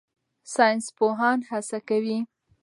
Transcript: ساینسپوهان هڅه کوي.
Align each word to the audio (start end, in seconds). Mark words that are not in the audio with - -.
ساینسپوهان 0.53 1.39
هڅه 1.49 1.79
کوي. 1.89 2.17